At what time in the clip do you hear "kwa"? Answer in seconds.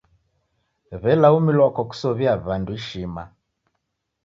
1.75-1.83